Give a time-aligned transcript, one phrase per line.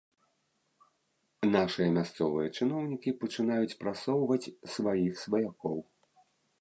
[1.55, 5.77] Нашыя мясцовыя чыноўнікі пачынаюць прасоўваць сваіх сваякоў.